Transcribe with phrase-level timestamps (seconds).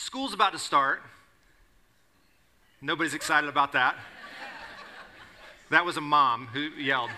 [0.00, 1.02] school's about to start.
[2.80, 3.96] Nobody's excited about that.
[5.68, 7.10] That was a mom who yelled.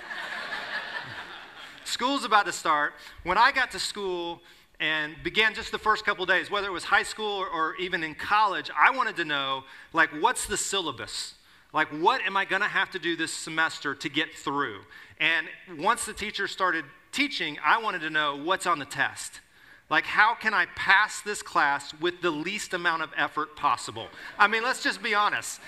[1.84, 2.94] School's about to start.
[3.22, 4.40] When I got to school
[4.80, 8.02] and began just the first couple days, whether it was high school or, or even
[8.02, 9.62] in college, I wanted to know,
[9.92, 11.34] like, what's the syllabus?
[11.72, 14.80] Like, what am I going to have to do this semester to get through?
[15.20, 15.46] And
[15.78, 19.40] once the teacher started teaching, I wanted to know what's on the test.
[19.92, 24.08] Like, how can I pass this class with the least amount of effort possible?
[24.38, 25.60] I mean, let's just be honest.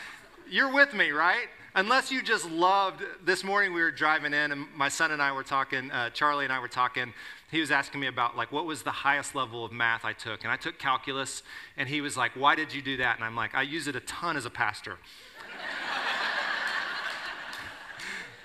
[0.48, 1.48] You're with me, right?
[1.74, 5.32] Unless you just loved, this morning we were driving in and my son and I
[5.32, 7.12] were talking, uh, Charlie and I were talking.
[7.50, 10.42] He was asking me about, like, what was the highest level of math I took?
[10.42, 11.42] And I took calculus,
[11.76, 13.16] and he was like, why did you do that?
[13.16, 14.96] And I'm like, I use it a ton as a pastor.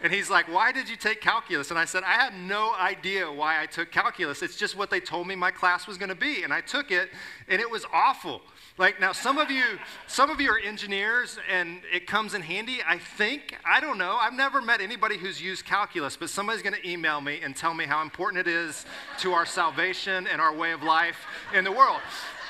[0.02, 1.70] And he's like, Why did you take calculus?
[1.70, 4.42] And I said, I had no idea why I took calculus.
[4.42, 6.44] It's just what they told me my class was going to be.
[6.44, 7.10] And I took it,
[7.48, 8.42] and it was awful.
[8.78, 9.64] Like now, some of you,
[10.08, 12.80] some of you are engineers, and it comes in handy.
[12.88, 14.18] I think I don't know.
[14.20, 17.74] I've never met anybody who's used calculus, but somebody's going to email me and tell
[17.74, 18.86] me how important it is
[19.20, 22.00] to our salvation and our way of life in the world.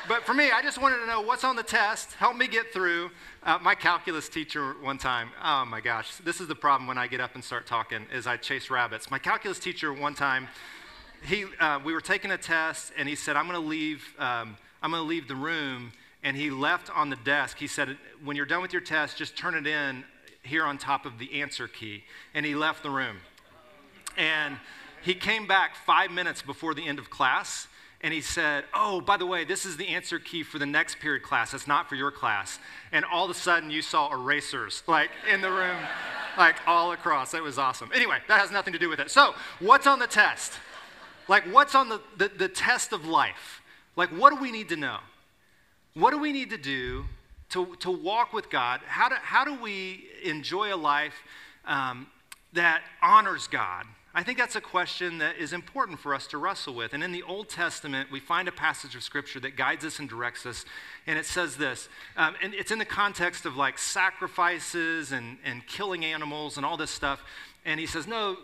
[0.08, 2.14] But for me, I just wanted to know what's on the test.
[2.14, 3.11] Help me get through.
[3.44, 7.08] Uh, my calculus teacher one time, oh my gosh, this is the problem when I
[7.08, 9.11] get up and start talking, is I chase rabbits.
[9.11, 10.47] My calculus teacher one time,
[11.23, 14.58] he, uh, we were taking a test, and he said, I'm going to leave, um,
[14.81, 15.92] I'm going to leave the room.
[16.23, 17.58] And he left on the desk.
[17.58, 20.03] He said, when you're done with your test, just turn it in
[20.44, 22.03] here on top of the answer key.
[22.33, 23.17] And he left the room.
[24.17, 24.58] And
[25.02, 27.67] he came back five minutes before the end of class
[28.02, 31.00] and he said, Oh, by the way, this is the answer key for the next
[31.00, 31.53] period class.
[31.53, 32.59] It's not for your class.
[32.92, 35.78] And all of a sudden, you saw erasers like in the room,
[36.38, 37.33] like all across.
[37.33, 37.92] It was awesome.
[37.94, 39.11] Anyway, that has nothing to do with it.
[39.11, 40.53] So, what's on the test?
[41.27, 43.61] Like, what's on the, the, the test of life?
[43.95, 44.97] Like, what do we need to know?
[45.94, 47.05] What do we need to do
[47.50, 48.80] to, to walk with God?
[48.86, 51.16] How do, how do we enjoy a life
[51.66, 52.08] um,
[52.53, 53.86] that honors God?
[54.14, 56.93] I think that's a question that is important for us to wrestle with.
[56.93, 60.09] And in the Old Testament, we find a passage of Scripture that guides us and
[60.09, 60.65] directs us.
[61.05, 65.65] And it says this, um, and it's in the context of like sacrifices and, and
[65.67, 67.23] killing animals and all this stuff.
[67.65, 68.37] And he says, No,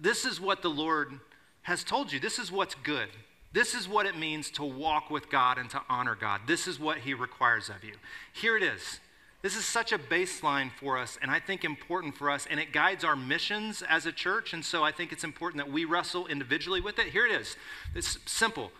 [0.00, 1.18] this is what the Lord
[1.62, 2.20] has told you.
[2.20, 3.08] This is what's good.
[3.52, 6.42] This is what it means to walk with God and to honor God.
[6.46, 7.94] This is what he requires of you.
[8.32, 9.00] Here it is.
[9.42, 12.72] This is such a baseline for us, and I think important for us, and it
[12.72, 14.52] guides our missions as a church.
[14.52, 17.06] And so I think it's important that we wrestle individually with it.
[17.06, 17.56] Here it is
[17.94, 18.70] it's simple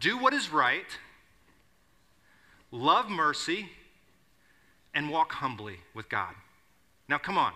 [0.00, 0.86] do what is right,
[2.72, 3.68] love mercy,
[4.92, 6.34] and walk humbly with God.
[7.08, 7.52] Now, come on.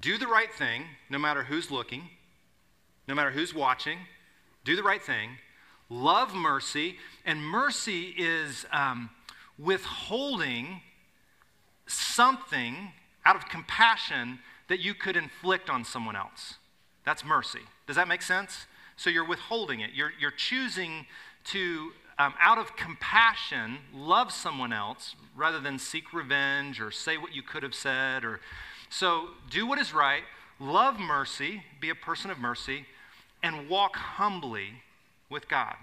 [0.00, 2.10] Do the right thing, no matter who's looking,
[3.08, 3.98] no matter who's watching.
[4.64, 5.30] Do the right thing.
[5.88, 8.66] Love mercy, and mercy is.
[8.70, 9.10] Um,
[9.58, 10.80] withholding
[11.86, 12.92] something
[13.24, 14.38] out of compassion
[14.68, 16.54] that you could inflict on someone else.
[17.04, 17.60] That's mercy.
[17.86, 18.66] Does that make sense?
[18.96, 19.90] So you're withholding it.
[19.94, 21.06] You're, you're choosing
[21.44, 27.34] to, um, out of compassion, love someone else rather than seek revenge or say what
[27.34, 28.24] you could have said.
[28.24, 28.40] Or
[28.88, 30.22] so do what is right,
[30.58, 32.86] love mercy, be a person of mercy,
[33.42, 34.82] and walk humbly
[35.28, 35.76] with God.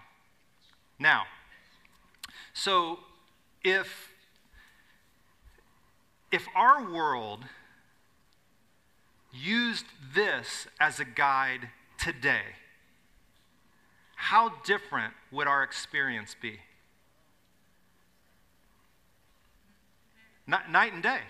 [0.97, 1.23] Now,
[2.53, 2.99] so
[3.63, 4.09] if,
[6.31, 7.43] if our world
[9.33, 12.41] used this as a guide today,
[14.15, 16.59] how different would our experience be?
[20.47, 21.21] Night and day.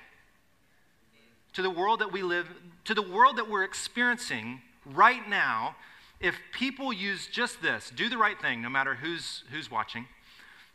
[1.53, 2.47] To the world that we live,
[2.85, 5.75] to the world that we're experiencing right now,
[6.19, 10.07] if people use just this, do the right thing, no matter who's, who's watching,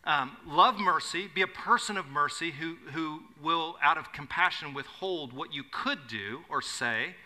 [0.07, 5.33] um, love mercy, be a person of mercy who, who will, out of compassion, withhold
[5.33, 7.17] what you could do or say,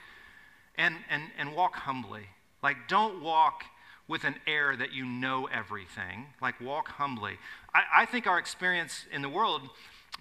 [0.77, 2.23] and, and, and walk humbly.
[2.63, 3.65] Like, don't walk
[4.09, 6.27] with an air that you know everything.
[6.41, 7.39] Like, walk humbly.
[7.75, 9.63] I, I think our experience in the world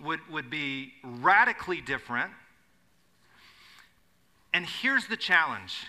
[0.04, 2.31] would, would be radically different.
[4.54, 5.86] And here's the challenge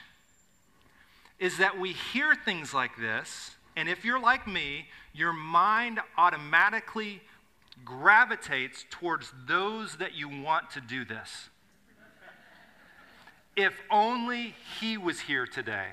[1.40, 7.20] is that we hear things like this and if you're like me, your mind automatically
[7.84, 11.48] gravitates towards those that you want to do this.
[13.56, 15.88] If only he was here today.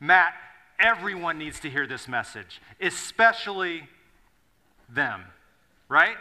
[0.00, 0.34] Matt,
[0.78, 3.88] everyone needs to hear this message, especially
[4.88, 5.24] them,
[5.88, 6.16] right?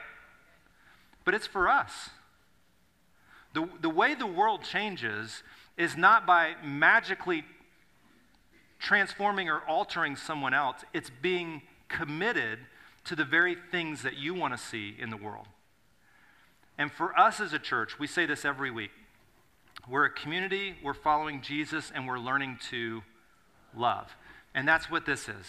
[1.24, 2.10] But it's for us.
[3.54, 5.44] The, the way the world changes
[5.78, 7.46] is not by magically
[8.80, 12.60] transforming or altering someone else, it's being committed
[13.06, 15.48] to the very things that you want to see in the world.
[16.78, 18.92] And for us as a church, we say this every week.
[19.90, 23.04] We're a community, we're following Jesus, and we're learning to
[23.76, 24.16] love.
[24.54, 25.46] And that's what this is.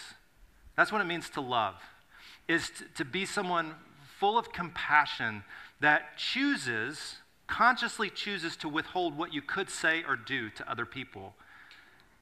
[0.75, 1.75] That's what it means to love,
[2.47, 3.75] is to, to be someone
[4.17, 5.43] full of compassion
[5.81, 7.17] that chooses,
[7.47, 11.35] consciously chooses to withhold what you could say or do to other people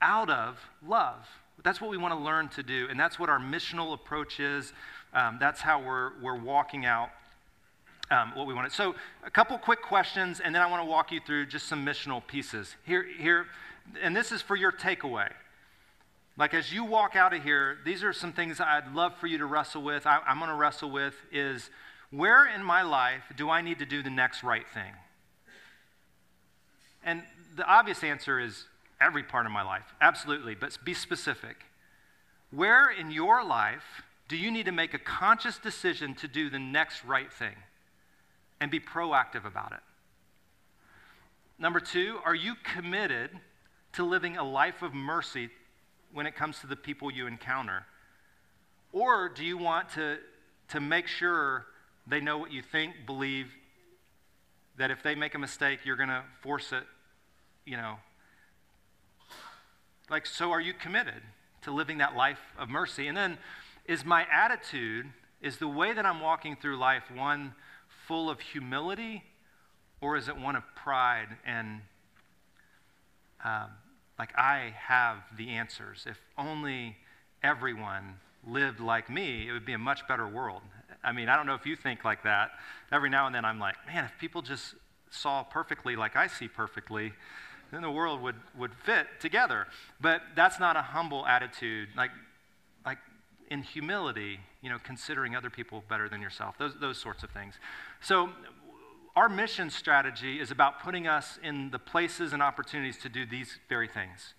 [0.02, 1.28] out of love.
[1.64, 4.74] That's what we want to learn to do, and that's what our missional approach is.
[5.14, 7.10] Um, that's how we're, we're walking out
[8.12, 8.72] um, what we wanted.
[8.72, 8.96] So,
[9.26, 12.26] a couple quick questions, and then I want to walk you through just some missional
[12.26, 12.76] pieces.
[12.86, 13.48] Here, here,
[14.02, 15.30] and this is for your takeaway.
[16.38, 19.40] Like as you walk out of here, these are some things I'd love for you
[19.40, 20.06] to wrestle with.
[20.06, 21.70] I, I'm going to wrestle with is
[22.12, 24.94] where in my life do I need to do the next right thing?
[27.04, 27.24] And
[27.56, 28.66] the obvious answer is
[29.00, 31.58] every part of my life, absolutely, but be specific.
[32.52, 36.60] Where in your life do you need to make a conscious decision to do the
[36.60, 37.56] next right thing
[38.60, 39.80] and be proactive about it?
[41.60, 43.32] Number two, are you committed
[43.94, 45.50] to living a life of mercy
[46.14, 47.86] when it comes to the people you encounter?
[48.92, 50.18] Or do you want to,
[50.70, 51.66] to make sure
[52.06, 53.52] they know what you think, believe,
[54.78, 56.84] that if they make a mistake, you're going to force it,
[57.66, 57.98] you know?
[60.10, 61.22] Like, so are you committed
[61.64, 63.08] to living that life of mercy?
[63.08, 63.38] And then,
[63.86, 65.08] is my attitude,
[65.42, 67.54] is the way that I'm walking through life one
[68.08, 69.24] full of humility,
[70.02, 71.82] or is it one of pride and
[73.44, 73.70] um,
[74.18, 76.06] like I have the answers?
[76.08, 76.98] If only
[77.44, 78.16] everyone
[78.48, 80.62] lived like me, it would be a much better world.
[81.04, 82.52] I mean, I don't know if you think like that.
[82.92, 84.76] Every now and then I'm like, man, if people just
[85.10, 87.14] saw perfectly like I see perfectly,
[87.72, 89.68] then the world would, would fit together.
[90.00, 91.90] But that's not a humble attitude.
[91.96, 92.12] Like,
[92.86, 93.00] like
[93.50, 97.56] in humility, you know, considering other people better than yourself, those, those sorts of things.
[98.02, 98.30] So,
[99.16, 103.58] our mission strategy is about putting us in the places and opportunities to do these
[103.68, 104.36] very things.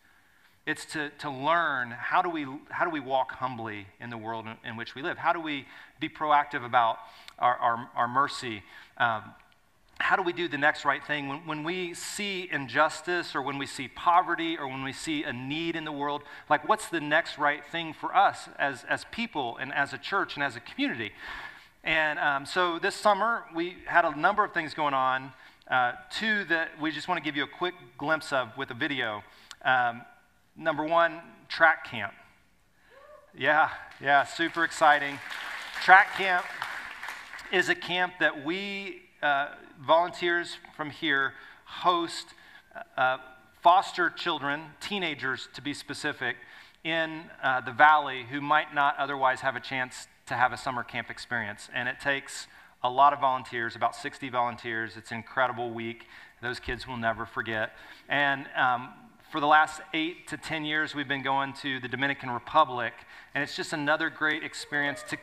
[0.67, 4.47] It's to, to learn how do, we, how do we walk humbly in the world
[4.47, 5.19] in, in which we live?
[5.19, 5.67] How do we
[5.99, 6.99] be proactive about
[7.41, 8.63] our, our, our mercy?
[8.99, 9.35] Um,
[10.01, 11.29] how do we do the next right thing?
[11.29, 15.33] When, when we see injustice or when we see poverty or when we see a
[15.33, 19.57] need in the world, like what's the next right thing for us as, as people
[19.59, 21.13] and as a church and as a community?
[21.85, 25.33] And um, so this summer, we had a number of things going on.
[25.71, 28.75] Uh, two that we just want to give you a quick glimpse of with a
[28.75, 29.23] video.
[29.65, 30.03] Um,
[30.61, 32.13] Number one, track camp.
[33.33, 33.71] Yeah,
[34.03, 35.21] yeah, super exciting.
[35.85, 36.45] Track camp
[37.53, 39.49] is a camp that we, uh,
[39.85, 41.35] volunteers from here,
[41.65, 42.27] host
[42.97, 43.19] uh,
[43.63, 46.37] foster children, teenagers to be specific,
[46.85, 50.83] in uh, the valley who might not otherwise have a chance to have a summer
[50.83, 51.69] camp experience.
[51.75, 52.47] And it takes
[52.83, 54.97] a lot of volunteers, about 60 volunteers.
[54.97, 56.07] It's an incredible week.
[56.41, 57.73] Those kids will never forget.
[58.09, 58.91] And um,
[59.33, 62.93] for the last eight to 10 years, we've been going to the Dominican Republic,
[63.35, 65.19] and it's just another great experience to,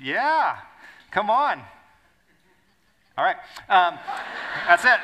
[0.00, 0.58] yeah,
[1.10, 1.62] come on.
[3.18, 3.36] All right,
[3.68, 3.98] um,
[4.66, 4.98] that's it.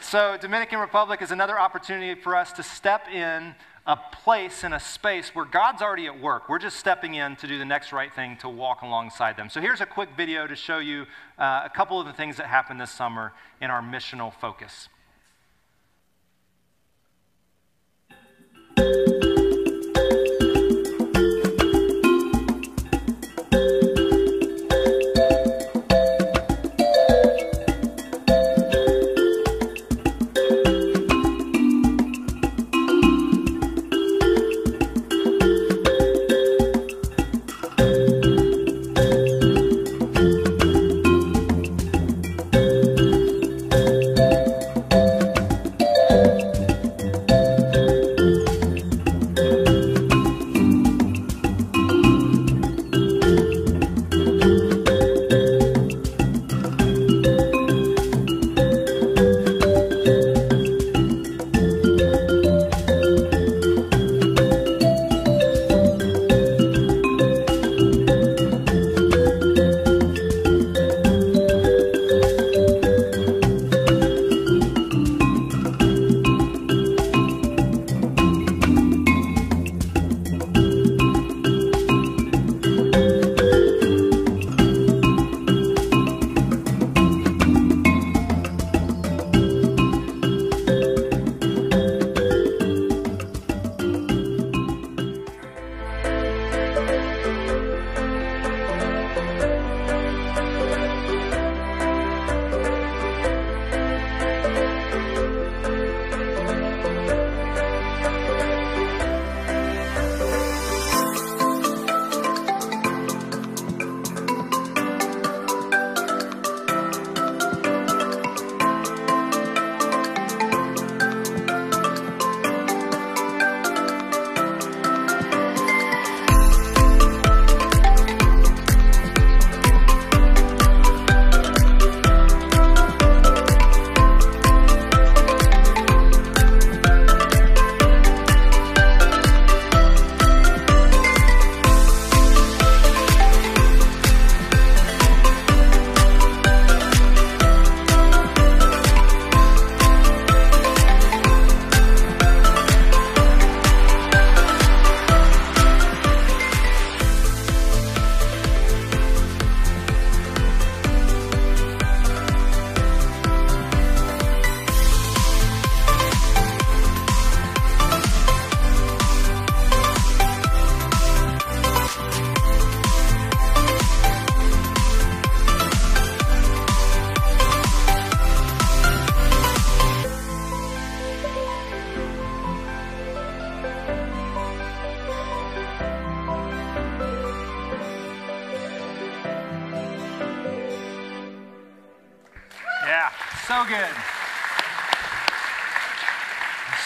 [0.00, 3.56] So, Dominican Republic is another opportunity for us to step in
[3.88, 6.48] a place in a space where God's already at work.
[6.48, 9.50] We're just stepping in to do the next right thing to walk alongside them.
[9.50, 11.06] So, here's a quick video to show you
[11.40, 14.88] uh, a couple of the things that happened this summer in our missional focus.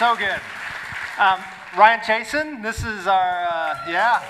[0.00, 0.40] So good.
[1.18, 1.44] Um,
[1.76, 4.22] Ryan Chasen, this is our, uh, yeah,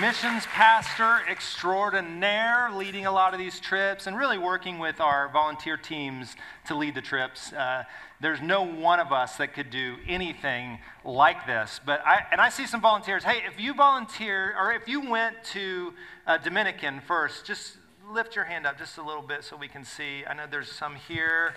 [0.00, 5.76] missions pastor extraordinaire, leading a lot of these trips and really working with our volunteer
[5.76, 6.36] teams
[6.68, 7.52] to lead the trips.
[7.52, 7.82] Uh,
[8.20, 11.80] there's no one of us that could do anything like this.
[11.84, 13.24] But I, and I see some volunteers.
[13.24, 15.94] Hey, if you volunteer or if you went to
[16.28, 17.76] uh, Dominican first, just
[18.08, 20.24] lift your hand up just a little bit so we can see.
[20.24, 21.54] I know there's some here,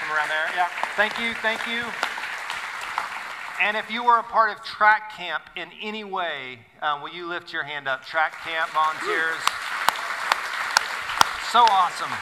[0.00, 0.48] some around there.
[0.54, 1.84] Yeah, thank you, thank you.
[3.60, 7.26] And if you were a part of track camp in any way, uh, will you
[7.26, 8.04] lift your hand up?
[8.04, 9.42] Track camp volunteers.
[11.50, 12.12] So awesome.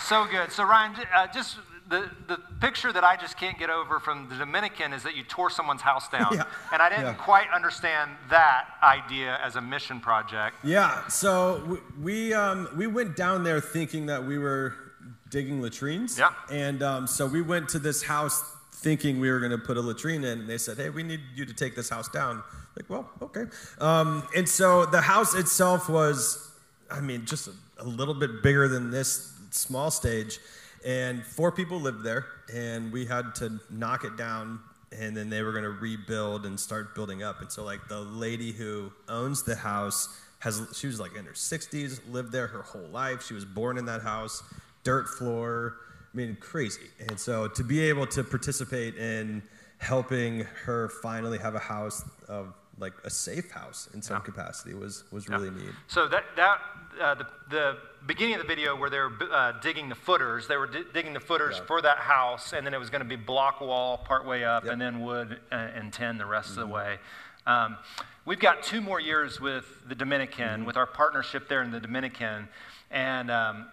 [0.00, 0.52] So good.
[0.52, 1.56] So, Ryan, uh, just
[1.88, 5.24] the, the picture that I just can't get over from the Dominican is that you
[5.24, 6.28] tore someone's house down.
[6.32, 6.44] Yeah.
[6.72, 7.14] And I didn't yeah.
[7.14, 10.56] quite understand that idea as a mission project.
[10.62, 14.74] Yeah, so we, um, we went down there thinking that we were
[15.36, 16.18] digging latrines.
[16.18, 16.30] Yeah.
[16.50, 19.82] And um, so we went to this house thinking we were going to put a
[19.82, 22.42] latrine in, and they said, hey, we need you to take this house down.
[22.74, 23.44] Like, well, okay.
[23.78, 26.50] Um, and so the house itself was,
[26.90, 30.38] I mean, just a, a little bit bigger than this small stage.
[30.86, 32.24] And four people lived there,
[32.54, 36.58] and we had to knock it down, and then they were going to rebuild and
[36.58, 37.42] start building up.
[37.42, 41.32] And so, like, the lady who owns the house has, she was like in her
[41.32, 43.26] 60s, lived there her whole life.
[43.26, 44.42] She was born in that house,
[44.86, 45.78] dirt floor.
[46.12, 46.88] I mean, crazy.
[47.08, 49.42] And so, to be able to participate in
[49.78, 54.22] helping her finally have a house of like a safe house in some yeah.
[54.30, 55.64] capacity was was really yeah.
[55.64, 55.74] neat.
[55.88, 56.58] So that that
[57.00, 57.76] uh, the, the
[58.06, 61.12] beginning of the video where they were uh, digging the footers, they were di- digging
[61.12, 61.66] the footers yeah.
[61.66, 64.64] for that house, and then it was going to be block wall part way up,
[64.64, 64.72] yep.
[64.72, 66.60] and then wood and, and tin the rest mm-hmm.
[66.60, 66.90] of the mm-hmm.
[66.90, 66.98] way.
[67.46, 67.76] Um,
[68.24, 70.64] we've got two more years with the Dominican, mm-hmm.
[70.64, 72.48] with our partnership there in the Dominican,
[72.90, 73.66] and um,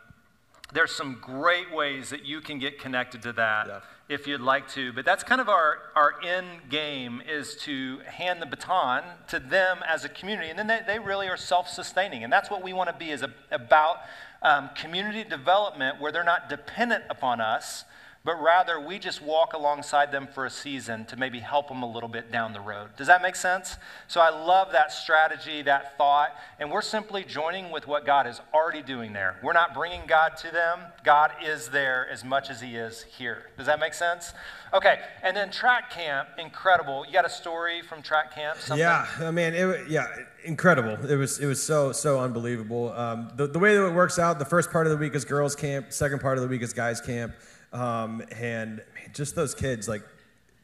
[0.73, 3.79] there's some great ways that you can get connected to that yeah.
[4.09, 4.91] if you'd like to.
[4.91, 9.79] But that's kind of our, our end game is to hand the baton to them
[9.87, 10.49] as a community.
[10.49, 12.23] And then they, they really are self sustaining.
[12.23, 13.97] And that's what we want to be is a, about
[14.41, 17.85] um, community development where they're not dependent upon us
[18.25, 21.91] but rather we just walk alongside them for a season to maybe help them a
[21.91, 22.89] little bit down the road.
[22.95, 23.75] Does that make sense?
[24.07, 28.39] So I love that strategy, that thought, and we're simply joining with what God is
[28.53, 29.39] already doing there.
[29.43, 33.49] We're not bringing God to them, God is there as much as He is here.
[33.57, 34.31] Does that make sense?
[34.73, 37.05] Okay, and then track camp, incredible.
[37.05, 38.57] You got a story from track camp?
[38.57, 38.79] Something?
[38.79, 40.07] Yeah, I mean, it, yeah,
[40.45, 41.05] incredible.
[41.05, 42.91] It was it was so so unbelievable.
[42.93, 45.25] Um, the, the way that it works out, the first part of the week is
[45.25, 47.33] girls camp, second part of the week is guys camp.
[47.73, 48.81] Um, and
[49.13, 50.03] just those kids, like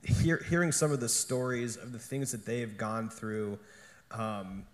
[0.04, 3.60] hear, hearing some of the stories of the things that they've gone through.
[4.12, 4.66] Um,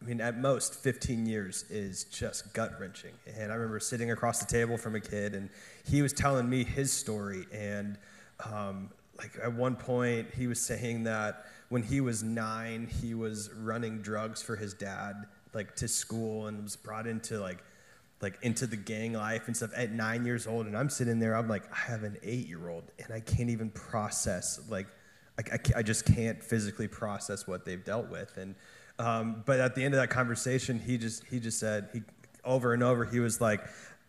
[0.00, 3.12] I mean, at most, 15 years is just gut wrenching.
[3.36, 5.50] And I remember sitting across the table from a kid, and
[5.88, 7.46] he was telling me his story.
[7.52, 7.98] And
[8.44, 13.50] um, like at one point, he was saying that when he was nine, he was
[13.52, 17.58] running drugs for his dad, like to school, and was brought into like
[18.20, 21.34] like into the gang life and stuff at nine years old and i'm sitting there
[21.34, 24.86] i'm like i have an eight year old and i can't even process like
[25.38, 28.56] I, I, I, just can't physically process what they've dealt with and
[28.98, 32.02] um, but at the end of that conversation he just he just said he
[32.44, 33.62] over and over he was like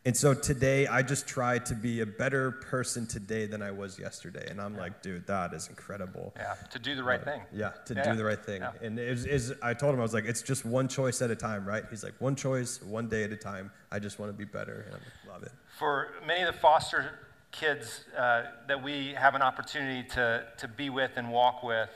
[0.06, 4.00] and so today, I just try to be a better person today than I was
[4.00, 4.48] yesterday.
[4.50, 4.82] And I'm yeah.
[4.82, 6.34] like, dude, that is incredible.
[6.38, 7.42] Yeah, to do the right uh, thing.
[7.54, 8.12] Yeah, to yeah.
[8.12, 8.62] do the right thing.
[8.62, 8.72] Yeah.
[8.82, 11.36] And it is, I told him, I was like, it's just one choice at a
[11.36, 11.84] time, right?
[11.90, 13.72] He's like, one choice, one day at a time.
[13.92, 14.86] I just want to be better.
[14.88, 15.52] And I love it.
[15.78, 17.20] For many of the foster
[17.52, 21.90] kids uh, that we have an opportunity to, to be with and walk with,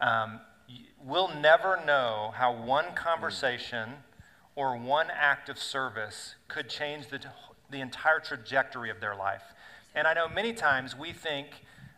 [0.00, 0.40] um,
[1.04, 3.90] we'll never know how one conversation
[4.58, 7.20] or one act of service could change the
[7.70, 9.42] the entire trajectory of their life.
[9.94, 11.48] And I know many times we think,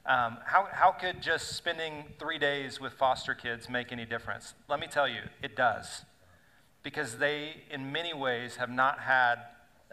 [0.07, 4.55] um, how, how could just spending three days with foster kids make any difference?
[4.69, 6.05] Let me tell you, it does.
[6.83, 9.37] Because they, in many ways, have not had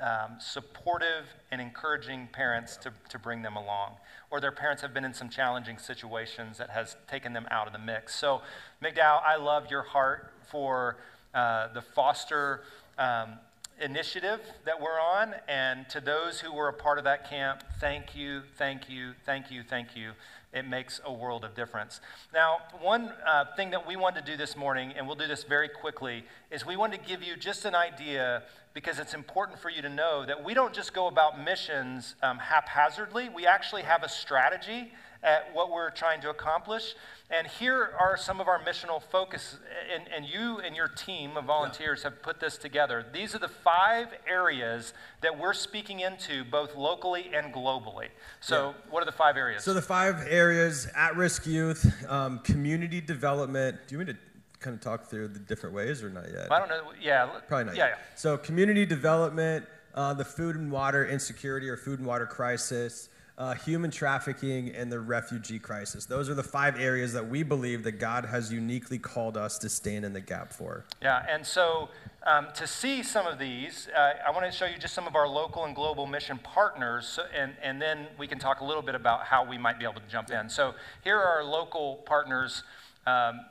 [0.02, 3.96] um, supportive and encouraging parents to, to bring them along.
[4.32, 7.74] Or their parents have been in some challenging situations that has taken them out of
[7.74, 8.16] the mix.
[8.16, 8.42] So,
[8.82, 10.98] McDowell, I love your heart for
[11.38, 12.62] uh, the foster
[12.98, 13.34] um,
[13.79, 15.36] initiative that we're on.
[15.48, 19.51] And to those who were a part of that camp, thank you, thank you, thank
[19.51, 20.13] you, thank you.
[20.51, 22.01] It makes a world of difference.
[22.34, 25.44] Now, one uh, thing that we wanted to do this morning, and we'll do this
[25.44, 28.41] very quickly, is we wanted to give you just an idea
[28.74, 32.39] because it's important for you to know that we don't just go about missions um,
[32.39, 33.29] haphazardly.
[33.29, 34.91] We actually have a strategy
[35.24, 36.96] at what we're trying to accomplish.
[37.30, 39.58] And here are some of our missional focus,
[39.94, 42.12] and, and you and your team of volunteers yeah.
[42.12, 43.06] have put this together.
[43.12, 48.08] These are the five areas that we're speaking into both locally and globally.
[48.40, 48.92] So, yeah.
[48.92, 49.64] what are the five areas?
[49.66, 53.78] So, the five areas at risk youth, um, community development.
[53.88, 54.18] Do you mean to
[54.60, 56.50] kind of talk through the different ways or not yet?
[56.50, 56.94] I don't know.
[57.02, 57.26] Yeah.
[57.48, 57.98] Probably not yeah, yet.
[57.98, 58.04] Yeah.
[58.16, 63.53] So, community development, uh, the food and water insecurity or food and water crisis uh,
[63.53, 66.06] human trafficking, and the refugee crisis.
[66.06, 69.70] Those are the five areas that we believe that God has uniquely called us to
[69.70, 70.86] stand in the gap for.
[71.03, 71.89] Yeah, and so
[72.25, 75.15] um, to see some of these, uh, I want to show you just some of
[75.15, 78.95] our local and global mission partners, and, and then we can talk a little bit
[78.95, 80.50] about how we might be able to jump in.
[80.50, 80.73] So
[81.04, 82.63] here are our local partners.
[83.06, 83.41] Um,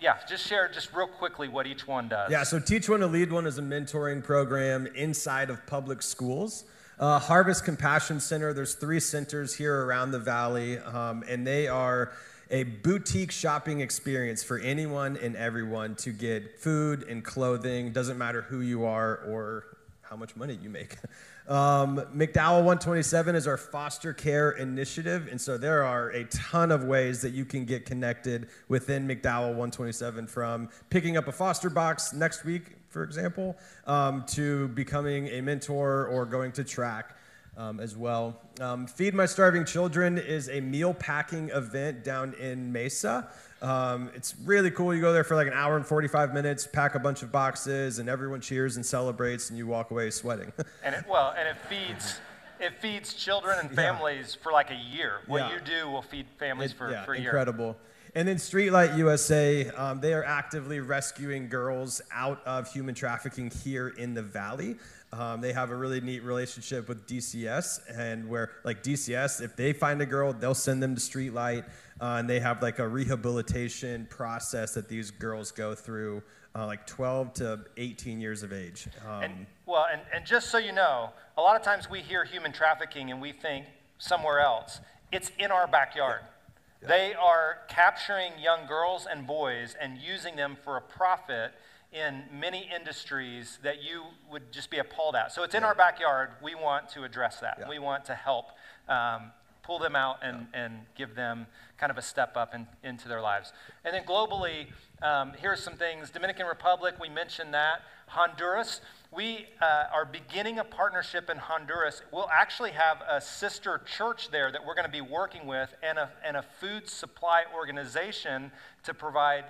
[0.00, 2.32] yeah, just share just real quickly what each one does.
[2.32, 6.64] Yeah, so Teach One to Lead One is a mentoring program inside of public schools.
[7.00, 12.12] Uh, Harvest Compassion Center, there's three centers here around the valley, um, and they are
[12.50, 17.90] a boutique shopping experience for anyone and everyone to get food and clothing.
[17.90, 20.98] Doesn't matter who you are or how much money you make.
[21.48, 26.84] Um, McDowell 127 is our foster care initiative, and so there are a ton of
[26.84, 32.12] ways that you can get connected within McDowell 127 from picking up a foster box
[32.12, 37.16] next week for example, um, to becoming a mentor or going to track
[37.56, 38.40] um, as well.
[38.60, 43.28] Um, Feed My Starving Children is a meal packing event down in Mesa.
[43.62, 44.94] Um, it's really cool.
[44.94, 47.98] You go there for like an hour and 45 minutes, pack a bunch of boxes,
[47.98, 50.52] and everyone cheers and celebrates, and you walk away sweating.
[50.84, 52.18] and it, well, and it feeds
[52.58, 54.42] it feeds children and families yeah.
[54.42, 55.20] for like a year.
[55.26, 55.54] What yeah.
[55.54, 57.28] you do will feed families it, for, yeah, for a year.
[57.28, 57.76] Incredible.
[58.14, 63.88] And then Streetlight USA, um, they are actively rescuing girls out of human trafficking here
[63.88, 64.76] in the valley.
[65.12, 69.72] Um, they have a really neat relationship with DCS, and where, like DCS, if they
[69.72, 71.64] find a girl, they'll send them to Streetlight,
[72.00, 76.22] uh, and they have like a rehabilitation process that these girls go through,
[76.54, 78.88] uh, like 12 to 18 years of age.
[79.08, 82.24] Um, and, well, and, and just so you know, a lot of times we hear
[82.24, 83.66] human trafficking and we think
[83.98, 84.80] somewhere else.
[85.12, 86.20] It's in our backyard.
[86.22, 86.39] Yeah.
[86.82, 91.52] They are capturing young girls and boys and using them for a profit
[91.92, 95.32] in many industries that you would just be appalled at.
[95.32, 95.68] So it's in yeah.
[95.68, 96.30] our backyard.
[96.42, 97.58] We want to address that.
[97.60, 97.68] Yeah.
[97.68, 98.52] We want to help
[98.88, 103.08] um, pull them out and, and give them kind of a step up in, into
[103.08, 103.52] their lives.
[103.84, 104.68] And then globally,
[105.02, 107.82] um, here's some things Dominican Republic, we mentioned that.
[108.06, 108.80] Honduras,
[109.12, 112.02] we uh, are beginning a partnership in Honduras.
[112.12, 115.96] We'll actually have a sister church there that we're going to be working with and
[115.96, 118.50] a, and a food supply organization
[118.82, 119.44] to provide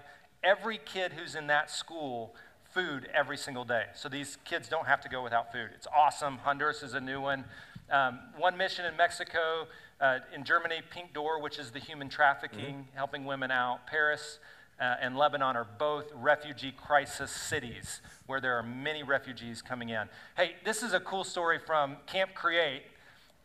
[0.44, 2.34] every kid who's in that school
[2.72, 3.84] food every single day.
[3.94, 5.70] So these kids don't have to go without food.
[5.74, 6.38] It's awesome.
[6.38, 7.44] Honduras is a new one.
[7.90, 9.66] Um, one mission in Mexico,
[10.00, 12.96] uh, in Germany, Pink Door, which is the human trafficking, mm-hmm.
[12.96, 13.86] helping women out.
[13.86, 14.38] Paris,
[14.80, 20.08] uh, and Lebanon are both refugee crisis cities where there are many refugees coming in.
[20.36, 22.82] Hey, this is a cool story from Camp Create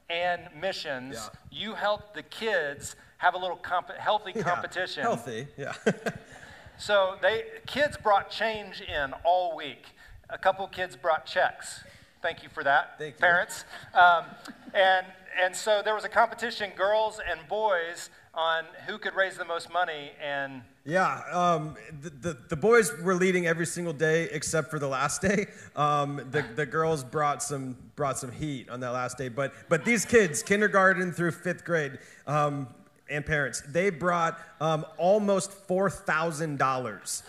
[0.10, 1.16] and Missions.
[1.16, 1.30] Yeah.
[1.52, 5.04] You helped the kids have a little comp- healthy competition.
[5.04, 5.74] Yeah, healthy, yeah.
[6.78, 9.86] so they kids brought change in all week.
[10.30, 11.84] A couple kids brought checks.
[12.22, 13.66] Thank you for that, Thank parents.
[13.94, 14.26] Um,
[14.74, 15.06] and
[15.42, 19.72] and so there was a competition, girls and boys, on who could raise the most
[19.72, 24.78] money and yeah, um, the, the, the, boys were leading every single day except for
[24.78, 25.48] the last day.
[25.76, 29.30] Um, the, the girls brought some, brought some heat on that last day.
[29.30, 32.68] But, but these kids, kindergarten through fifth grade, um,
[33.10, 37.24] and parents, they brought um, almost $4,000.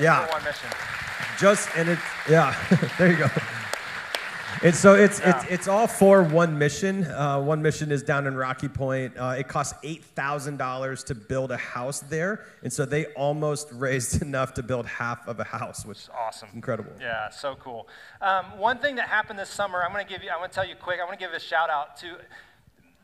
[0.00, 0.32] Yeah.
[0.32, 0.70] one mission.
[1.38, 2.56] Just, and it, yeah,
[2.98, 3.28] there you go.
[4.62, 5.42] And so it's, yeah.
[5.42, 7.04] it's, it's all for one mission.
[7.04, 9.16] Uh, one mission is down in Rocky Point.
[9.16, 12.44] Uh, it costs $8,000 to build a house there.
[12.62, 16.48] And so they almost raised enough to build half of a house, which is awesome.
[16.54, 16.92] Incredible.
[17.00, 17.88] Yeah, so cool.
[18.20, 20.54] Um, one thing that happened this summer, I'm going to give you, I want to
[20.54, 22.16] tell you quick, I want to give a shout out to,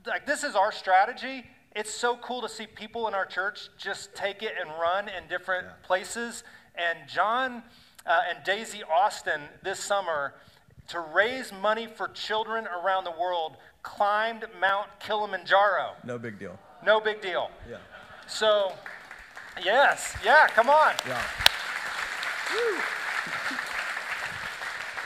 [0.06, 1.44] like, this is our strategy.
[1.74, 5.28] It's so cool to see people in our church just take it and run in
[5.28, 5.86] different yeah.
[5.86, 6.42] places.
[6.74, 7.62] And John
[8.06, 10.34] uh, and Daisy Austin this summer,
[10.90, 15.92] to raise money for children around the world climbed Mount Kilimanjaro.
[16.04, 16.58] No big deal.
[16.84, 17.50] No big deal.
[17.68, 17.76] Yeah.
[18.26, 18.72] So,
[19.62, 20.94] yes, yeah, come on.
[21.06, 21.22] Yeah.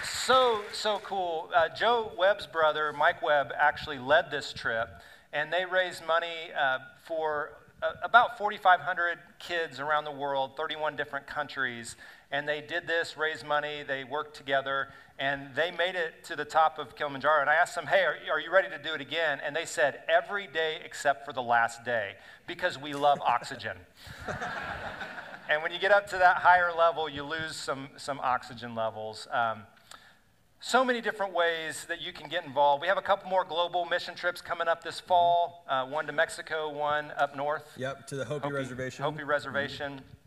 [0.02, 1.50] so, so cool.
[1.54, 4.88] Uh, Joe Webb's brother, Mike Webb, actually led this trip,
[5.34, 11.26] and they raised money uh, for uh, about 4,500 kids around the world, 31 different
[11.26, 11.96] countries
[12.34, 16.44] and they did this, raised money, they worked together, and they made it to the
[16.44, 17.40] top of Kilimanjaro.
[17.40, 19.40] And I asked them, hey, are, are you ready to do it again?
[19.44, 22.14] And they said, every day except for the last day,
[22.46, 23.76] because we love oxygen.
[25.48, 29.28] and when you get up to that higher level, you lose some, some oxygen levels.
[29.30, 29.62] Um,
[30.58, 32.80] so many different ways that you can get involved.
[32.80, 36.12] We have a couple more global mission trips coming up this fall uh, one to
[36.12, 37.70] Mexico, one up north.
[37.76, 39.04] Yep, to the Hopi, Hopi Reservation.
[39.04, 39.92] Hopi Reservation.
[39.92, 40.23] Mm-hmm.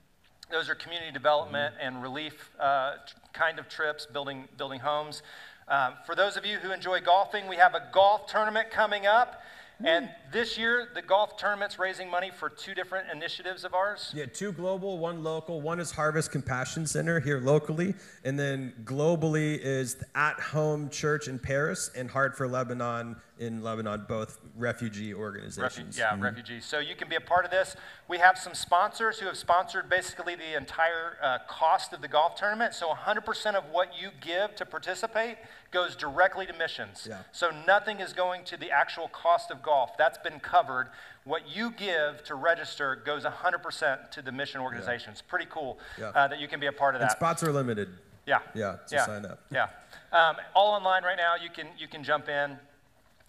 [0.49, 2.93] Those are community development and relief uh,
[3.33, 5.21] kind of trips, building, building homes.
[5.67, 9.41] Um, for those of you who enjoy golfing, we have a golf tournament coming up.
[9.83, 14.11] And this year, the golf tournament's raising money for two different initiatives of ours.
[14.15, 15.61] Yeah, two global, one local.
[15.61, 21.37] One is Harvest Compassion Center here locally, and then globally is At Home Church in
[21.37, 25.95] Paris and Heart for Lebanon in Lebanon, both refugee organizations.
[25.95, 26.23] Refu- yeah, mm-hmm.
[26.23, 26.65] refugees.
[26.65, 27.75] So you can be a part of this.
[28.07, 32.35] We have some sponsors who have sponsored basically the entire uh, cost of the golf
[32.35, 32.73] tournament.
[32.73, 35.37] So 100% of what you give to participate
[35.71, 37.07] goes directly to missions.
[37.09, 37.19] Yeah.
[37.31, 39.97] So nothing is going to the actual cost of golf.
[39.97, 40.89] That's been covered.
[41.23, 45.09] What you give to register goes 100% to the mission organization.
[45.09, 45.11] Yeah.
[45.13, 46.09] It's pretty cool yeah.
[46.09, 47.11] uh, that you can be a part of that.
[47.11, 47.89] And spots are limited.
[48.25, 48.39] Yeah.
[48.53, 49.05] Yeah, so yeah.
[49.05, 49.39] sign up.
[49.51, 49.69] Yeah.
[50.11, 51.35] Um, all online right now.
[51.41, 52.57] You can, you can jump in.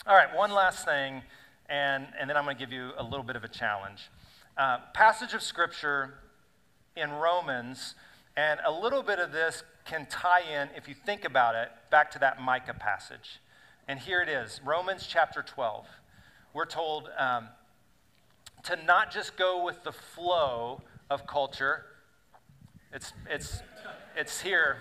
[0.08, 1.20] All right, one last thing,
[1.68, 4.08] and, and then I'm going to give you a little bit of a challenge.
[4.56, 6.14] Uh, passage of Scripture
[6.96, 7.94] in Romans,
[8.34, 12.10] and a little bit of this can tie in, if you think about it, back
[12.12, 13.42] to that Micah passage.
[13.86, 15.84] And here it is Romans chapter 12.
[16.54, 17.48] We're told um,
[18.64, 21.84] to not just go with the flow of culture,
[22.94, 23.60] it's, it's,
[24.16, 24.78] it's here.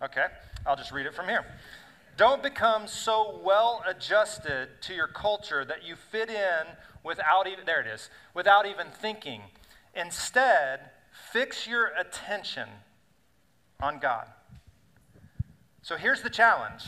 [0.00, 0.26] Okay.
[0.68, 1.46] I'll just read it from here.
[2.18, 6.66] Don't become so well adjusted to your culture that you fit in
[7.02, 9.40] without even, there it is, without even thinking.
[9.94, 10.90] Instead,
[11.32, 12.68] fix your attention
[13.80, 14.26] on God.
[15.80, 16.84] So here's the challenge.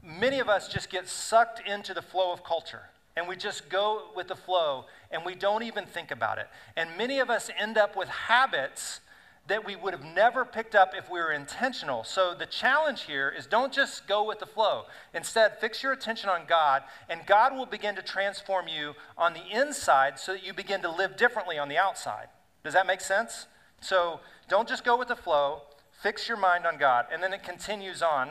[0.00, 2.82] Many of us just get sucked into the flow of culture
[3.16, 6.46] and we just go with the flow and we don't even think about it.
[6.76, 9.00] And many of us end up with habits
[9.46, 12.02] that we would have never picked up if we were intentional.
[12.02, 14.84] So the challenge here is don't just go with the flow.
[15.12, 19.44] Instead, fix your attention on God, and God will begin to transform you on the
[19.50, 22.28] inside so that you begin to live differently on the outside.
[22.62, 23.46] Does that make sense?
[23.80, 25.62] So don't just go with the flow,
[26.02, 27.06] fix your mind on God.
[27.12, 28.30] And then it continues on.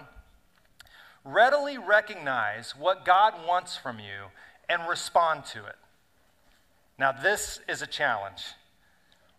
[1.23, 4.31] Readily recognize what God wants from you
[4.67, 5.75] and respond to it.
[6.97, 8.43] Now, this is a challenge.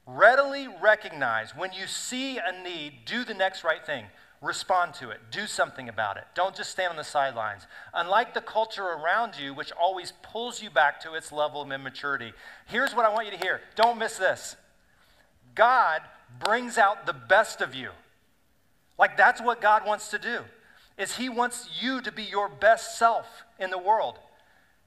[0.07, 4.07] Readily recognize when you see a need, do the next right thing.
[4.43, 5.21] Respond to it.
[5.31, 6.25] Do something about it.
[6.35, 7.67] Don't just stand on the sidelines.
[7.95, 12.35] Unlike the culture around you, which always pulls you back to its level of immaturity,
[12.67, 13.63] here's what I want you to hear.
[13.75, 14.57] Don't miss this.
[15.55, 16.03] God
[16.39, 17.91] brings out the best of you.
[18.99, 20.41] Like that's what God wants to do.
[20.99, 24.19] Is he wants you to be your best self in the world.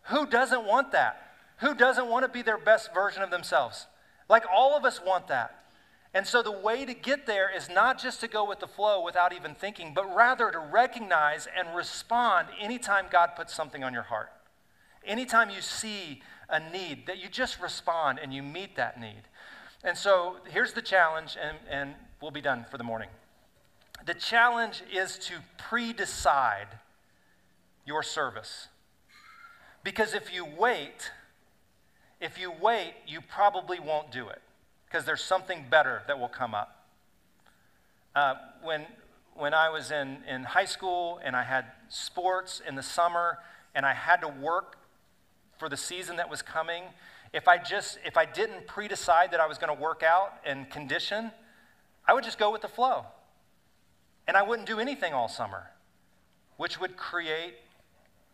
[0.04, 1.32] Who doesn't want that?
[1.58, 3.88] Who doesn't want to be their best version of themselves?
[4.30, 5.64] Like all of us want that.
[6.14, 9.04] And so the way to get there is not just to go with the flow
[9.04, 14.04] without even thinking, but rather to recognize and respond anytime God puts something on your
[14.04, 14.32] heart.
[15.06, 19.24] Anytime you see a need, that you just respond and you meet that need.
[19.84, 23.10] And so here's the challenge, and, and we'll be done for the morning.
[24.06, 26.68] The challenge is to pre decide
[27.86, 28.68] your service.
[29.84, 31.12] Because if you wait,
[32.20, 34.42] if you wait, you probably won't do it
[34.86, 36.86] because there's something better that will come up.
[38.16, 38.86] Uh, when,
[39.36, 43.38] when I was in, in high school and I had sports in the summer
[43.76, 44.78] and I had to work
[45.58, 46.84] for the season that was coming,
[47.34, 50.70] if I just if I didn't pre-decide that I was going to work out and
[50.70, 51.32] condition,
[52.08, 53.06] I would just go with the flow.
[54.28, 55.68] And I wouldn't do anything all summer,
[56.58, 57.56] which would create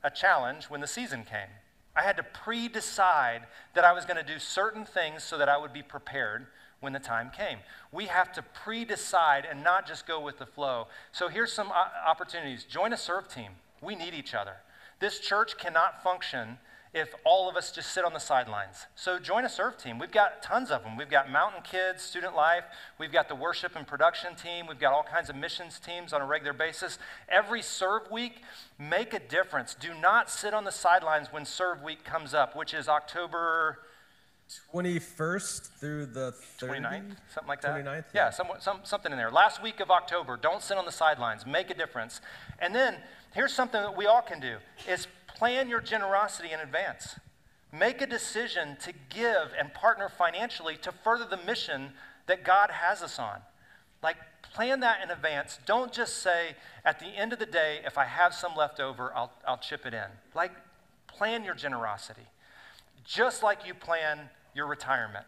[0.04, 1.50] a challenge when the season came.
[1.96, 5.50] I had to pre decide that I was going to do certain things so that
[5.50, 6.48] I would be prepared
[6.80, 7.60] when the time came.
[7.92, 10.88] We have to pre decide and not just go with the flow.
[11.12, 13.52] So here's some opportunities join a serve team.
[13.82, 14.56] We need each other.
[15.00, 16.58] This church cannot function
[16.94, 18.86] if all of us just sit on the sidelines.
[18.96, 19.98] So join a serve team.
[19.98, 20.96] We've got tons of them.
[20.96, 22.66] We've got Mountain Kids, Student Life.
[23.00, 24.68] We've got the worship and production team.
[24.68, 27.00] We've got all kinds of missions teams on a regular basis.
[27.28, 28.42] Every serve week,
[28.78, 29.74] make a difference.
[29.74, 33.80] Do not sit on the sidelines when serve week comes up, which is October
[34.72, 37.84] 21st through the 29th, something like that.
[37.84, 37.86] 29th?
[38.14, 39.32] Yeah, yeah some, some, something in there.
[39.32, 41.48] Last week of October, don't sit on the sidelines.
[41.48, 42.22] Make a difference.
[42.60, 42.98] And then
[43.34, 47.20] here's something that we all can do is plan your generosity in advance.
[47.74, 51.92] make a decision to give and partner financially to further the mission
[52.28, 53.40] that God has us on.
[54.04, 54.18] Like,
[54.54, 55.58] plan that in advance.
[55.66, 59.12] Don't just say, at the end of the day, if I have some left over,
[59.16, 60.06] I'll, I'll chip it in.
[60.36, 60.52] Like,
[61.08, 62.28] plan your generosity.
[63.04, 65.26] Just like you plan your retirement.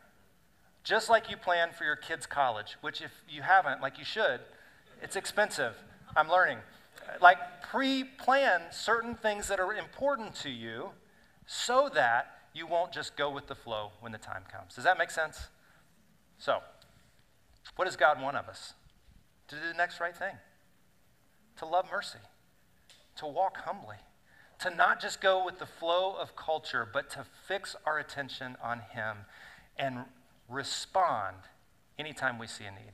[0.84, 4.40] Just like you plan for your kids' college, which, if you haven't, like you should,
[5.02, 5.74] it's expensive.
[6.16, 6.60] I'm learning.
[7.22, 7.38] Like,
[7.70, 10.90] pre plan certain things that are important to you
[11.46, 14.76] so that you won't just go with the flow when the time comes.
[14.76, 15.48] Does that make sense?
[16.38, 16.60] So,
[17.76, 18.74] what does God want of us?
[19.50, 20.36] To do the next right thing,
[21.58, 22.20] to love mercy,
[23.18, 23.98] to walk humbly,
[24.60, 28.80] to not just go with the flow of culture, but to fix our attention on
[28.94, 29.18] Him
[29.78, 30.06] and
[30.50, 31.38] respond
[32.00, 32.94] anytime we see a need.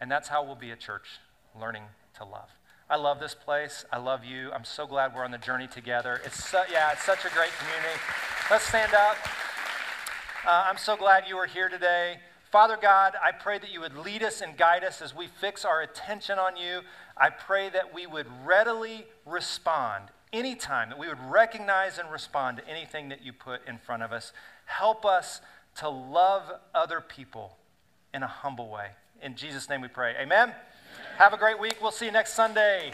[0.00, 1.18] And that's how we'll be a church,
[1.58, 1.84] learning
[2.16, 2.50] to love.
[2.90, 3.84] I love this place.
[3.92, 4.50] I love you.
[4.50, 6.22] I'm so glad we're on the journey together.
[6.24, 8.00] It's yeah, it's such a great community.
[8.50, 9.16] Let's stand up.
[10.46, 12.16] Uh, I'm so glad you are here today.
[12.50, 15.66] Father God, I pray that you would lead us and guide us as we fix
[15.66, 16.80] our attention on you.
[17.14, 22.66] I pray that we would readily respond anytime, that we would recognize and respond to
[22.66, 24.32] anything that you put in front of us.
[24.64, 25.42] Help us
[25.76, 27.58] to love other people
[28.14, 28.92] in a humble way.
[29.22, 30.14] In Jesus' name we pray.
[30.18, 30.54] Amen.
[31.18, 31.78] Have a great week.
[31.82, 32.92] We'll see you next Sunday.